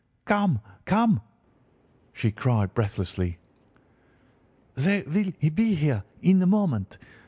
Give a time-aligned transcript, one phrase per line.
[0.25, 0.61] "'Come!
[0.85, 1.21] come!'
[2.11, 3.37] she cried breathlessly.
[4.73, 6.97] 'They will be here in a moment.